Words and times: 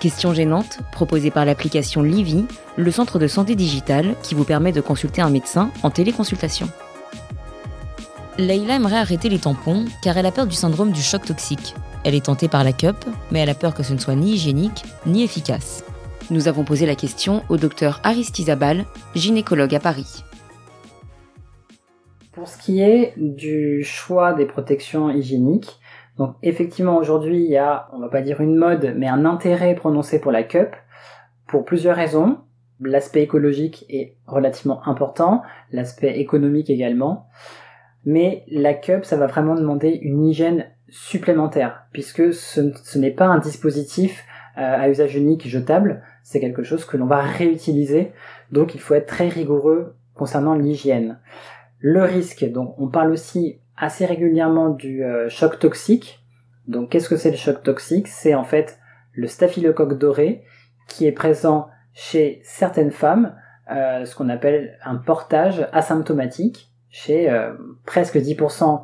Questions 0.00 0.32
gênantes, 0.32 0.78
proposées 0.92 1.32
par 1.32 1.44
l'application 1.44 2.02
Livy, 2.02 2.44
le 2.76 2.90
centre 2.92 3.18
de 3.18 3.26
santé 3.26 3.56
digitale 3.56 4.14
qui 4.22 4.36
vous 4.36 4.44
permet 4.44 4.70
de 4.70 4.80
consulter 4.80 5.20
un 5.22 5.30
médecin 5.30 5.72
en 5.82 5.90
téléconsultation. 5.90 6.68
Leïla 8.38 8.76
aimerait 8.76 8.98
arrêter 8.98 9.28
les 9.28 9.40
tampons 9.40 9.86
car 10.00 10.16
elle 10.16 10.26
a 10.26 10.30
peur 10.30 10.46
du 10.46 10.54
syndrome 10.54 10.92
du 10.92 11.02
choc 11.02 11.24
toxique. 11.24 11.74
Elle 12.04 12.14
est 12.14 12.26
tentée 12.26 12.46
par 12.46 12.62
la 12.62 12.72
cup, 12.72 12.96
mais 13.32 13.40
elle 13.40 13.50
a 13.50 13.54
peur 13.54 13.74
que 13.74 13.82
ce 13.82 13.92
ne 13.92 13.98
soit 13.98 14.14
ni 14.14 14.34
hygiénique 14.34 14.84
ni 15.04 15.24
efficace. 15.24 15.82
Nous 16.30 16.46
avons 16.46 16.62
posé 16.62 16.86
la 16.86 16.94
question 16.94 17.42
au 17.48 17.56
docteur 17.56 18.00
Aristide 18.04 18.50
Abal, 18.50 18.84
gynécologue 19.16 19.74
à 19.74 19.80
Paris. 19.80 20.22
Pour 22.30 22.46
ce 22.46 22.56
qui 22.56 22.80
est 22.80 23.14
du 23.16 23.82
choix 23.82 24.32
des 24.32 24.46
protections 24.46 25.10
hygiéniques, 25.10 25.77
donc 26.18 26.34
effectivement 26.42 26.98
aujourd'hui 26.98 27.44
il 27.44 27.50
y 27.50 27.56
a, 27.56 27.88
on 27.92 28.00
va 28.00 28.08
pas 28.08 28.22
dire 28.22 28.40
une 28.40 28.56
mode, 28.56 28.94
mais 28.96 29.08
un 29.08 29.24
intérêt 29.24 29.74
prononcé 29.74 30.20
pour 30.20 30.32
la 30.32 30.42
cup 30.42 30.74
pour 31.46 31.64
plusieurs 31.64 31.96
raisons. 31.96 32.38
L'aspect 32.80 33.22
écologique 33.22 33.86
est 33.88 34.16
relativement 34.26 34.86
important, 34.86 35.42
l'aspect 35.72 36.20
économique 36.20 36.70
également. 36.70 37.26
Mais 38.04 38.44
la 38.48 38.74
cup, 38.74 39.04
ça 39.04 39.16
va 39.16 39.26
vraiment 39.26 39.56
demander 39.56 39.90
une 39.90 40.24
hygiène 40.24 40.66
supplémentaire, 40.88 41.86
puisque 41.92 42.32
ce, 42.32 42.98
n'est 42.98 43.10
pas 43.10 43.26
un 43.26 43.38
dispositif 43.38 44.24
euh, 44.56 44.60
à 44.60 44.88
usage 44.88 45.16
unique 45.16 45.46
jetable, 45.46 46.02
c'est 46.22 46.40
quelque 46.40 46.62
chose 46.62 46.84
que 46.84 46.96
l'on 46.96 47.06
va 47.06 47.20
réutiliser, 47.20 48.12
donc 48.52 48.74
il 48.74 48.80
faut 48.80 48.94
être 48.94 49.06
très 49.06 49.28
rigoureux 49.28 49.96
concernant 50.14 50.54
l'hygiène. 50.54 51.18
Le 51.80 52.02
risque, 52.02 52.44
donc 52.50 52.74
on 52.78 52.88
parle 52.88 53.12
aussi 53.12 53.60
assez 53.78 54.06
régulièrement 54.06 54.70
du 54.70 55.04
euh, 55.04 55.28
choc 55.28 55.58
toxique. 55.58 56.24
Donc 56.66 56.90
qu'est-ce 56.90 57.08
que 57.08 57.16
c'est 57.16 57.30
le 57.30 57.36
choc 57.36 57.62
toxique? 57.62 58.08
C'est 58.08 58.34
en 58.34 58.44
fait 58.44 58.78
le 59.12 59.26
staphylocoque 59.26 59.98
doré 59.98 60.44
qui 60.86 61.06
est 61.06 61.12
présent 61.12 61.68
chez 61.94 62.40
certaines 62.44 62.90
femmes, 62.90 63.34
euh, 63.70 64.04
ce 64.04 64.14
qu'on 64.14 64.28
appelle 64.28 64.78
un 64.84 64.96
portage 64.96 65.66
asymptomatique 65.72 66.72
chez 66.90 67.30
euh, 67.30 67.52
presque 67.84 68.16
10% 68.16 68.82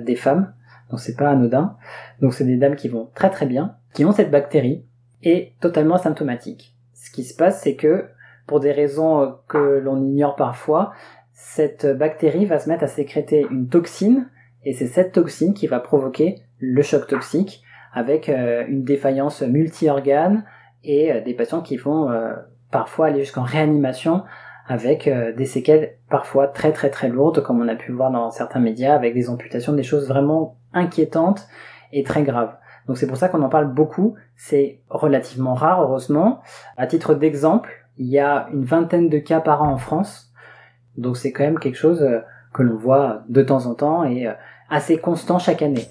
des 0.00 0.16
femmes. 0.16 0.52
Donc 0.90 0.98
c'est 0.98 1.14
pas 1.14 1.30
anodin. 1.30 1.76
Donc 2.20 2.34
c'est 2.34 2.44
des 2.44 2.56
dames 2.56 2.74
qui 2.74 2.88
vont 2.88 3.08
très 3.14 3.30
très 3.30 3.46
bien, 3.46 3.76
qui 3.94 4.04
ont 4.04 4.10
cette 4.10 4.32
bactérie 4.32 4.84
et 5.22 5.54
totalement 5.60 5.94
asymptomatique. 5.94 6.74
Ce 6.92 7.12
qui 7.12 7.22
se 7.22 7.36
passe, 7.36 7.62
c'est 7.62 7.76
que 7.76 8.08
pour 8.48 8.58
des 8.58 8.72
raisons 8.72 9.36
que 9.46 9.78
l'on 9.78 10.02
ignore 10.02 10.34
parfois, 10.34 10.92
cette 11.42 11.86
bactérie 11.86 12.44
va 12.44 12.58
se 12.58 12.68
mettre 12.68 12.84
à 12.84 12.86
sécréter 12.86 13.46
une 13.50 13.68
toxine, 13.68 14.28
et 14.62 14.74
c'est 14.74 14.86
cette 14.86 15.12
toxine 15.12 15.54
qui 15.54 15.66
va 15.66 15.80
provoquer 15.80 16.42
le 16.58 16.82
choc 16.82 17.06
toxique, 17.06 17.62
avec 17.94 18.28
euh, 18.28 18.64
une 18.68 18.84
défaillance 18.84 19.40
multi-organes, 19.40 20.44
et 20.84 21.10
euh, 21.10 21.22
des 21.22 21.32
patients 21.32 21.62
qui 21.62 21.78
vont 21.78 22.10
euh, 22.10 22.34
parfois 22.70 23.06
aller 23.06 23.20
jusqu'en 23.20 23.42
réanimation 23.42 24.22
avec 24.66 25.10
des 25.36 25.46
séquelles 25.46 25.96
parfois 26.08 26.46
très 26.46 26.70
très 26.70 26.90
très 26.90 27.08
lourdes, 27.08 27.42
comme 27.42 27.60
on 27.60 27.66
a 27.66 27.74
pu 27.74 27.90
voir 27.90 28.12
dans 28.12 28.30
certains 28.30 28.60
médias, 28.60 28.94
avec 28.94 29.14
des 29.14 29.28
amputations, 29.28 29.72
des 29.72 29.82
choses 29.82 30.06
vraiment 30.06 30.58
inquiétantes 30.72 31.48
et 31.90 32.04
très 32.04 32.22
graves. 32.22 32.54
Donc 32.86 32.96
c'est 32.96 33.08
pour 33.08 33.16
ça 33.16 33.28
qu'on 33.28 33.42
en 33.42 33.48
parle 33.48 33.72
beaucoup. 33.74 34.14
C'est 34.36 34.82
relativement 34.88 35.54
rare, 35.54 35.82
heureusement. 35.82 36.40
À 36.76 36.86
titre 36.86 37.14
d'exemple, 37.14 37.68
il 37.96 38.06
y 38.06 38.20
a 38.20 38.48
une 38.52 38.64
vingtaine 38.64 39.08
de 39.08 39.18
cas 39.18 39.40
par 39.40 39.62
an 39.62 39.72
en 39.72 39.76
France 39.76 40.29
donc 41.00 41.16
c'est 41.16 41.32
quand 41.32 41.44
même 41.44 41.58
quelque 41.58 41.78
chose 41.78 42.02
euh, 42.02 42.20
que 42.52 42.62
l'on 42.62 42.76
voit 42.76 43.22
de 43.28 43.42
temps 43.42 43.66
en 43.66 43.74
temps 43.74 44.04
et 44.04 44.26
euh, 44.26 44.32
assez 44.68 44.98
constant 44.98 45.38
chaque 45.38 45.62
année. 45.62 45.86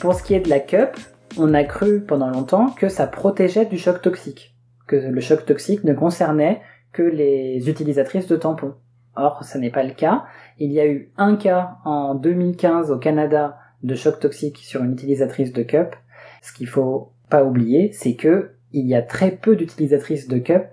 Pour 0.00 0.14
ce 0.14 0.22
qui 0.22 0.34
est 0.34 0.40
de 0.40 0.48
la 0.48 0.60
cup, 0.60 0.96
on 1.36 1.54
a 1.54 1.64
cru 1.64 2.00
pendant 2.00 2.30
longtemps 2.30 2.70
que 2.70 2.88
ça 2.88 3.06
protégeait 3.06 3.66
du 3.66 3.78
choc 3.78 4.00
toxique, 4.00 4.56
que 4.86 4.96
le 4.96 5.20
choc 5.20 5.44
toxique 5.44 5.84
ne 5.84 5.92
concernait 5.92 6.62
que 6.92 7.02
les 7.02 7.68
utilisatrices 7.68 8.26
de 8.26 8.36
tampons. 8.36 8.74
Or, 9.16 9.42
ce 9.44 9.58
n'est 9.58 9.70
pas 9.70 9.82
le 9.82 9.92
cas. 9.92 10.24
Il 10.58 10.72
y 10.72 10.80
a 10.80 10.86
eu 10.86 11.12
un 11.16 11.36
cas 11.36 11.78
en 11.84 12.14
2015 12.14 12.90
au 12.92 12.98
Canada 12.98 13.58
de 13.82 13.94
choc 13.94 14.20
toxique 14.20 14.58
sur 14.58 14.82
une 14.82 14.92
utilisatrice 14.92 15.52
de 15.52 15.62
cup. 15.62 15.96
Ce 16.42 16.52
qu'il 16.52 16.68
faut 16.68 17.12
pas 17.28 17.44
oublier, 17.44 17.90
c'est 17.92 18.14
que 18.14 18.52
il 18.72 18.86
y 18.86 18.94
a 18.94 19.02
très 19.02 19.32
peu 19.32 19.56
d'utilisatrices 19.56 20.28
de 20.28 20.38
cup 20.38 20.68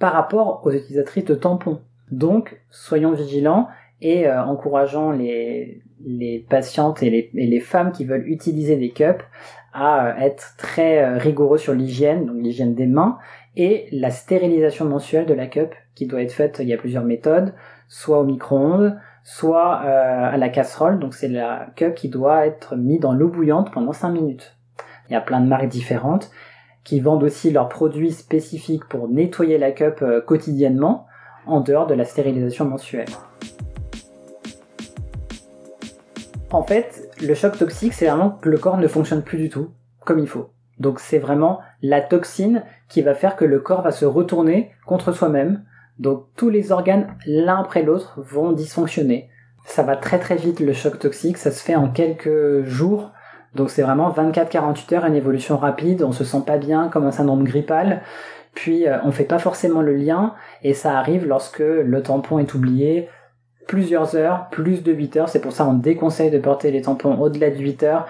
par 0.00 0.14
rapport 0.14 0.62
aux 0.64 0.72
utilisatrices 0.72 1.26
de 1.26 1.36
tampons. 1.36 1.80
Donc, 2.10 2.60
soyons 2.70 3.12
vigilants 3.12 3.68
et 4.00 4.26
euh, 4.26 4.42
encourageons 4.42 5.10
les, 5.12 5.82
les 6.04 6.44
patientes 6.48 7.02
et 7.04 7.10
les, 7.10 7.30
les, 7.34 7.60
femmes 7.60 7.92
qui 7.92 8.06
veulent 8.06 8.26
utiliser 8.26 8.76
des 8.76 8.90
cups 8.90 9.22
à 9.72 10.06
euh, 10.06 10.20
être 10.20 10.54
très 10.56 11.04
euh, 11.04 11.18
rigoureux 11.18 11.58
sur 11.58 11.74
l'hygiène, 11.74 12.24
donc 12.26 12.36
l'hygiène 12.38 12.74
des 12.74 12.86
mains, 12.86 13.18
et 13.56 13.88
la 13.92 14.10
stérilisation 14.10 14.86
mensuelle 14.86 15.26
de 15.26 15.34
la 15.34 15.46
cup 15.46 15.74
qui 15.94 16.06
doit 16.06 16.22
être 16.22 16.32
faite, 16.32 16.58
il 16.62 16.68
y 16.68 16.72
a 16.72 16.78
plusieurs 16.78 17.04
méthodes, 17.04 17.52
soit 17.86 18.20
au 18.20 18.24
micro-ondes, 18.24 18.98
soit 19.22 19.74
à 19.74 20.36
la 20.38 20.48
casserole, 20.48 20.98
donc 20.98 21.12
c'est 21.14 21.28
la 21.28 21.66
cup 21.76 21.94
qui 21.94 22.08
doit 22.08 22.46
être 22.46 22.74
mise 22.76 23.00
dans 23.00 23.12
l'eau 23.12 23.28
bouillante 23.28 23.70
pendant 23.70 23.92
5 23.92 24.10
minutes. 24.10 24.56
Il 25.08 25.12
y 25.12 25.16
a 25.16 25.20
plein 25.20 25.40
de 25.40 25.46
marques 25.46 25.68
différentes, 25.68 26.30
qui 26.84 27.00
vendent 27.00 27.22
aussi 27.22 27.50
leurs 27.50 27.68
produits 27.68 28.12
spécifiques 28.12 28.86
pour 28.88 29.08
nettoyer 29.08 29.58
la 29.58 29.72
cup 29.72 30.00
euh, 30.02 30.20
quotidiennement, 30.20 31.06
en 31.46 31.60
dehors 31.60 31.86
de 31.86 31.94
la 31.94 32.04
stérilisation 32.04 32.64
mensuelle. 32.64 33.08
En 36.52 36.62
fait, 36.62 37.08
le 37.22 37.34
choc 37.34 37.56
toxique, 37.56 37.92
c'est 37.92 38.06
vraiment 38.06 38.30
que 38.30 38.48
le 38.48 38.58
corps 38.58 38.76
ne 38.76 38.88
fonctionne 38.88 39.22
plus 39.22 39.38
du 39.38 39.48
tout 39.48 39.70
comme 40.04 40.18
il 40.18 40.26
faut. 40.26 40.50
Donc 40.78 40.98
c'est 40.98 41.18
vraiment 41.18 41.60
la 41.82 42.00
toxine 42.00 42.64
qui 42.88 43.02
va 43.02 43.14
faire 43.14 43.36
que 43.36 43.44
le 43.44 43.60
corps 43.60 43.82
va 43.82 43.92
se 43.92 44.06
retourner 44.06 44.70
contre 44.86 45.12
soi-même. 45.12 45.64
Donc 45.98 46.26
tous 46.36 46.48
les 46.48 46.72
organes, 46.72 47.14
l'un 47.26 47.60
après 47.60 47.82
l'autre, 47.82 48.20
vont 48.20 48.52
dysfonctionner. 48.52 49.28
Ça 49.66 49.82
va 49.82 49.96
très 49.96 50.18
très 50.18 50.36
vite 50.36 50.58
le 50.58 50.72
choc 50.72 50.98
toxique, 50.98 51.36
ça 51.36 51.50
se 51.50 51.62
fait 51.62 51.76
en 51.76 51.90
quelques 51.90 52.64
jours, 52.64 53.12
donc 53.54 53.70
c'est 53.70 53.82
vraiment 53.82 54.10
24-48 54.10 54.94
heures, 54.94 55.04
une 55.06 55.16
évolution 55.16 55.56
rapide, 55.56 56.02
on 56.02 56.12
se 56.12 56.24
sent 56.24 56.42
pas 56.46 56.58
bien 56.58 56.88
comme 56.88 57.06
un 57.06 57.10
syndrome 57.10 57.44
grippal, 57.44 58.02
puis 58.54 58.86
euh, 58.86 58.98
on 59.04 59.10
fait 59.10 59.24
pas 59.24 59.38
forcément 59.38 59.82
le 59.82 59.94
lien, 59.94 60.34
et 60.62 60.74
ça 60.74 60.98
arrive 60.98 61.26
lorsque 61.26 61.60
le 61.60 62.02
tampon 62.02 62.38
est 62.38 62.54
oublié 62.54 63.08
plusieurs 63.66 64.16
heures, 64.16 64.48
plus 64.50 64.82
de 64.82 64.92
8 64.92 65.16
heures, 65.16 65.28
c'est 65.28 65.40
pour 65.40 65.52
ça 65.52 65.64
qu'on 65.64 65.74
déconseille 65.74 66.30
de 66.30 66.38
porter 66.38 66.70
les 66.70 66.82
tampons 66.82 67.18
au-delà 67.20 67.50
de 67.50 67.58
8 67.58 67.82
heures, 67.84 68.06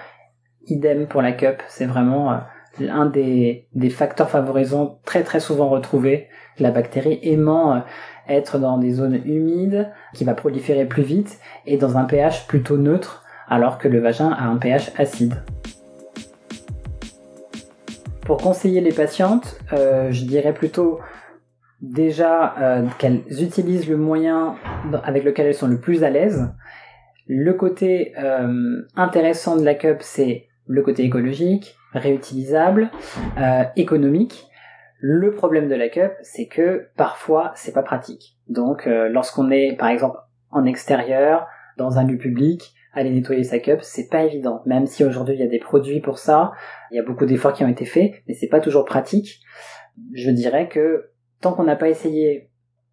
idem 0.67 1.07
pour 1.07 1.21
la 1.21 1.31
cup, 1.31 1.61
c'est 1.67 1.85
vraiment 1.85 2.31
euh, 2.31 2.87
un 2.89 3.07
des, 3.07 3.67
des, 3.73 3.89
facteurs 3.89 4.29
favorisants 4.29 4.99
très 5.05 5.23
très 5.23 5.39
souvent 5.39 5.69
retrouvés, 5.69 6.27
la 6.59 6.71
bactérie 6.71 7.19
aimant 7.23 7.75
euh, 7.75 7.79
être 8.27 8.59
dans 8.59 8.77
des 8.77 8.91
zones 8.91 9.21
humides, 9.25 9.91
qui 10.13 10.23
va 10.23 10.33
proliférer 10.33 10.85
plus 10.85 11.03
vite, 11.03 11.39
et 11.65 11.77
dans 11.77 11.97
un 11.97 12.05
pH 12.05 12.47
plutôt 12.47 12.77
neutre, 12.77 13.20
alors 13.51 13.77
que 13.77 13.89
le 13.89 13.99
vagin 13.99 14.31
a 14.31 14.45
un 14.45 14.55
pH 14.55 14.93
acide. 14.97 15.35
Pour 18.25 18.37
conseiller 18.37 18.79
les 18.79 18.93
patientes, 18.93 19.59
euh, 19.73 20.09
je 20.09 20.23
dirais 20.23 20.53
plutôt 20.53 21.01
déjà 21.81 22.55
euh, 22.57 22.87
qu'elles 22.97 23.23
utilisent 23.43 23.89
le 23.89 23.97
moyen 23.97 24.55
avec 25.03 25.25
lequel 25.25 25.47
elles 25.47 25.53
sont 25.53 25.67
le 25.67 25.81
plus 25.81 26.05
à 26.05 26.09
l'aise. 26.09 26.49
Le 27.27 27.51
côté 27.53 28.13
euh, 28.17 28.83
intéressant 28.95 29.57
de 29.57 29.65
la 29.65 29.75
cup, 29.75 29.97
c'est 29.99 30.47
le 30.65 30.81
côté 30.81 31.03
écologique, 31.03 31.75
réutilisable, 31.93 32.89
économique. 33.75 34.47
Le 34.99 35.31
problème 35.31 35.67
de 35.67 35.75
la 35.75 35.89
cup, 35.89 36.13
c'est 36.21 36.47
que 36.47 36.87
parfois 36.95 37.51
c'est 37.55 37.73
pas 37.73 37.83
pratique. 37.83 38.37
Donc 38.47 38.85
lorsqu'on 38.85 39.51
est 39.51 39.75
par 39.77 39.89
exemple 39.89 40.19
en 40.51 40.63
extérieur, 40.63 41.47
dans 41.77 41.97
un 41.97 42.05
lieu 42.05 42.17
public, 42.17 42.73
aller 42.93 43.09
nettoyer 43.09 43.43
sa 43.43 43.59
cup, 43.59 43.79
c'est 43.81 44.09
pas 44.09 44.23
évident. 44.23 44.61
Même 44.65 44.85
si 44.85 45.03
aujourd'hui 45.03 45.35
il 45.35 45.39
y 45.39 45.43
a 45.43 45.47
des 45.47 45.59
produits 45.59 46.01
pour 46.01 46.19
ça, 46.19 46.51
il 46.91 46.97
y 46.97 46.99
a 46.99 47.03
beaucoup 47.03 47.25
d'efforts 47.25 47.53
qui 47.53 47.63
ont 47.63 47.69
été 47.69 47.85
faits, 47.85 48.13
mais 48.27 48.33
c'est 48.33 48.47
pas 48.47 48.59
toujours 48.59 48.85
pratique. 48.85 49.39
Je 50.13 50.29
dirais 50.29 50.67
que 50.67 51.11
tant 51.41 51.53
qu'on 51.53 51.63
n'a 51.63 51.75
pas 51.75 51.89
essayé, 51.89 52.49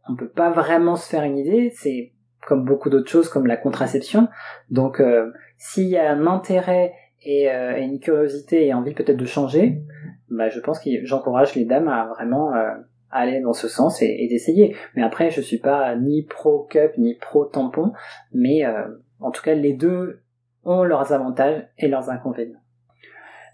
on 0.08 0.16
peut 0.16 0.28
pas 0.28 0.50
vraiment 0.50 0.96
se 0.96 1.08
faire 1.08 1.22
une 1.24 1.38
idée. 1.38 1.72
C'est 1.74 2.12
comme 2.46 2.64
beaucoup 2.64 2.90
d'autres 2.90 3.10
choses, 3.10 3.28
comme 3.28 3.46
la 3.46 3.56
contraception. 3.56 4.28
Donc, 4.70 5.00
euh, 5.00 5.30
s'il 5.58 5.88
y 5.88 5.96
a 5.96 6.10
un 6.10 6.26
intérêt 6.26 6.94
et, 7.24 7.50
euh, 7.50 7.76
une 7.78 7.98
curiosité 8.00 8.66
et 8.66 8.74
envie 8.74 8.94
peut-être 8.94 9.16
de 9.16 9.26
changer, 9.26 9.82
bah, 10.30 10.48
je 10.48 10.60
pense 10.60 10.78
que 10.78 10.90
j'encourage 11.04 11.54
les 11.54 11.64
dames 11.64 11.88
à 11.88 12.06
vraiment 12.06 12.54
euh, 12.54 12.70
aller 13.10 13.40
dans 13.40 13.52
ce 13.52 13.68
sens 13.68 14.00
et, 14.02 14.16
et 14.20 14.28
d'essayer. 14.28 14.76
Mais 14.94 15.02
après, 15.02 15.30
je 15.30 15.40
suis 15.40 15.58
pas 15.58 15.96
ni 15.96 16.22
pro 16.22 16.66
cup 16.70 16.92
ni 16.96 17.14
pro 17.14 17.44
tampon, 17.44 17.92
mais 18.32 18.64
euh, 18.64 18.86
en 19.20 19.30
tout 19.30 19.42
cas, 19.42 19.54
les 19.54 19.72
deux 19.72 20.22
ont 20.64 20.82
leurs 20.82 21.12
avantages 21.12 21.66
et 21.78 21.88
leurs 21.88 22.10
inconvénients. 22.10 22.60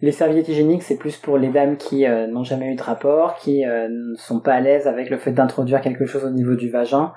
Les 0.01 0.13
serviettes 0.13 0.49
hygiéniques, 0.49 0.83
c'est 0.83 0.97
plus 0.97 1.17
pour 1.17 1.39
les 1.39 1.49
dames 1.49 1.77
qui 1.77 2.07
euh, 2.07 2.27
n'ont 2.27 2.45
jamais 2.45 2.73
eu 2.73 2.75
de 2.75 2.83
rapport, 2.83 3.37
qui 3.37 3.65
euh, 3.65 3.89
ne 3.89 4.15
sont 4.17 4.41
pas 4.41 4.55
à 4.55 4.61
l'aise 4.61 4.87
avec 4.87 5.09
le 5.09 5.17
fait 5.17 5.33
d'introduire 5.33 5.81
quelque 5.81 6.05
chose 6.05 6.25
au 6.25 6.31
niveau 6.31 6.57
du 6.57 6.69
vagin, 6.69 7.13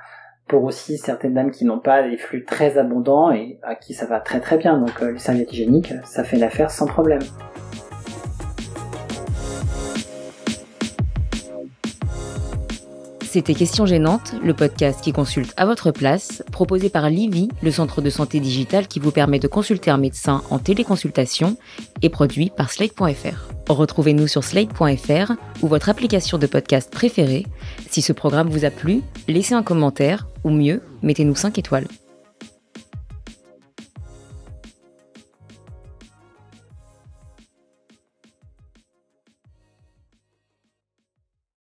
pour 0.47 0.63
aussi 0.63 0.97
certaines 0.97 1.33
dames 1.33 1.51
qui 1.51 1.65
n'ont 1.65 1.79
pas 1.79 2.07
des 2.07 2.17
flux 2.17 2.45
très 2.45 2.77
abondants 2.77 3.31
et 3.31 3.59
à 3.63 3.75
qui 3.75 3.93
ça 3.93 4.05
va 4.05 4.19
très 4.19 4.39
très 4.39 4.57
bien. 4.57 4.77
Donc 4.77 5.01
les 5.01 5.17
serviettes 5.17 5.51
hygiéniques, 5.51 5.93
ça 6.05 6.23
fait 6.23 6.37
l'affaire 6.37 6.71
sans 6.71 6.85
problème. 6.85 7.19
C'était 13.37 13.53
Question 13.53 13.85
Gênante, 13.85 14.33
le 14.43 14.55
podcast 14.55 14.99
qui 14.99 15.11
consulte 15.11 15.53
à 15.57 15.67
votre 15.67 15.91
place, 15.91 16.41
proposé 16.51 16.89
par 16.89 17.07
Livy, 17.07 17.49
le 17.61 17.69
centre 17.69 18.01
de 18.01 18.09
santé 18.09 18.39
digital 18.39 18.87
qui 18.87 18.99
vous 18.99 19.11
permet 19.11 19.37
de 19.37 19.47
consulter 19.47 19.91
un 19.91 19.97
médecin 19.97 20.41
en 20.49 20.57
téléconsultation, 20.57 21.55
et 22.01 22.09
produit 22.09 22.49
par 22.49 22.71
Slate.fr. 22.71 23.53
Retrouvez-nous 23.69 24.25
sur 24.25 24.43
Slate.fr 24.43 25.33
ou 25.61 25.67
votre 25.67 25.89
application 25.89 26.39
de 26.39 26.47
podcast 26.47 26.91
préférée. 26.91 27.45
Si 27.91 28.01
ce 28.01 28.11
programme 28.11 28.49
vous 28.49 28.65
a 28.65 28.71
plu, 28.71 29.03
laissez 29.27 29.53
un 29.53 29.61
commentaire, 29.61 30.25
ou 30.43 30.49
mieux, 30.49 30.81
mettez-nous 31.03 31.35
5 31.35 31.59
étoiles. 31.59 31.85